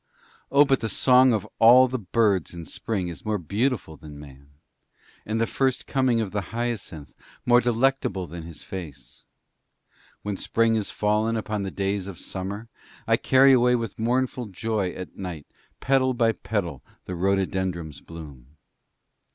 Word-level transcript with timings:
Oh 0.51 0.65
but 0.65 0.79
the 0.79 0.89
song 0.89 1.31
of 1.31 1.47
all 1.59 1.87
the 1.87 1.99
birds 1.99 2.55
in 2.55 2.65
spring 2.65 3.07
is 3.07 3.23
more 3.23 3.37
beautiful 3.37 3.97
than 3.97 4.19
Man, 4.19 4.49
and 5.27 5.39
the 5.39 5.45
first 5.45 5.85
coming 5.85 6.19
of 6.19 6.31
the 6.31 6.41
hyacinth 6.41 7.13
more 7.45 7.61
delectable 7.61 8.25
than 8.25 8.41
his 8.41 8.63
face! 8.63 9.23
When 10.23 10.37
spring 10.37 10.73
is 10.73 10.89
fallen 10.89 11.37
upon 11.37 11.61
the 11.61 11.69
days 11.69 12.07
of 12.07 12.17
summer, 12.17 12.67
I 13.05 13.15
carry 13.15 13.51
away 13.51 13.75
with 13.75 13.99
mournful 13.99 14.47
joy 14.47 14.89
at 14.93 15.17
night 15.17 15.45
petal 15.79 16.15
by 16.15 16.31
petal 16.31 16.81
the 17.05 17.13
rhododendron's 17.13 18.01
bloom. 18.01 18.57